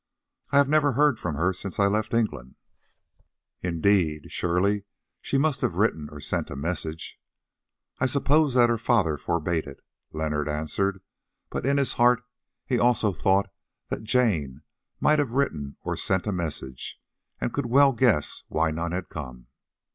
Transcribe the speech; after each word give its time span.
"I 0.49 0.57
have 0.57 0.67
never 0.67 0.93
heard 0.93 1.19
from 1.19 1.35
her 1.35 1.53
since 1.53 1.77
I 1.77 1.85
left 1.85 2.11
England." 2.11 2.55
"Indeed! 3.61 4.31
Surely 4.31 4.85
she 5.21 5.37
might 5.37 5.57
have 5.57 5.75
written 5.75 6.09
or 6.11 6.19
sent 6.19 6.49
a 6.49 6.55
message?" 6.55 7.21
"I 7.99 8.07
suppose 8.07 8.55
that 8.55 8.67
her 8.67 8.79
father 8.79 9.15
forbade 9.15 9.67
it," 9.67 9.79
Leonard 10.11 10.49
answered; 10.49 11.03
but 11.51 11.67
in 11.67 11.77
his 11.77 11.93
heart 12.01 12.23
he 12.65 12.79
also 12.79 13.13
thought 13.13 13.51
that 13.89 14.01
Jane 14.01 14.63
might 14.99 15.19
have 15.19 15.33
written 15.33 15.77
or 15.83 15.95
sent 15.95 16.25
a 16.25 16.31
message, 16.33 16.99
and 17.39 17.53
could 17.53 17.67
well 17.67 17.91
guess 17.93 18.41
why 18.47 18.71
none 18.71 18.93
had 18.93 19.07
come. 19.07 19.45